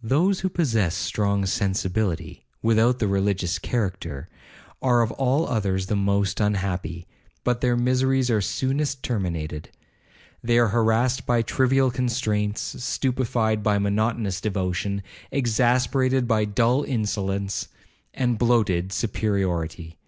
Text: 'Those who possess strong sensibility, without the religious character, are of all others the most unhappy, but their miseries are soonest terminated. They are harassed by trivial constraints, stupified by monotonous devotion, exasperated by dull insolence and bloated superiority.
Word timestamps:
'Those 0.00 0.38
who 0.40 0.48
possess 0.48 0.94
strong 0.94 1.44
sensibility, 1.44 2.44
without 2.62 3.00
the 3.00 3.08
religious 3.08 3.58
character, 3.58 4.28
are 4.80 5.02
of 5.02 5.10
all 5.10 5.44
others 5.48 5.86
the 5.86 5.96
most 5.96 6.38
unhappy, 6.38 7.04
but 7.42 7.60
their 7.60 7.76
miseries 7.76 8.30
are 8.30 8.40
soonest 8.40 9.02
terminated. 9.02 9.68
They 10.40 10.56
are 10.60 10.68
harassed 10.68 11.26
by 11.26 11.42
trivial 11.42 11.90
constraints, 11.90 12.60
stupified 12.84 13.64
by 13.64 13.78
monotonous 13.80 14.40
devotion, 14.40 15.02
exasperated 15.32 16.28
by 16.28 16.44
dull 16.44 16.84
insolence 16.84 17.66
and 18.14 18.38
bloated 18.38 18.92
superiority. 18.92 19.98